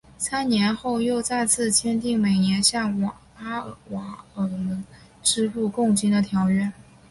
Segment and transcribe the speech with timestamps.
[0.17, 2.99] 三年后又再次签订每年向
[3.37, 4.83] 阿瓦尔人
[5.21, 6.73] 支付贡金的条约。